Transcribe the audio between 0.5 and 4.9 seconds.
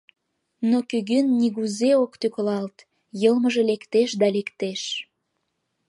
Но кӧгӧн ниузе ок тӱкылалт, йылмыже лектеш да лектеш.